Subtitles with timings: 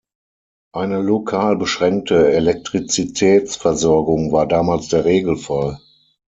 [0.73, 5.79] Eine lokal beschränkte Elektrizitätsversorgung war damals der Regelfall.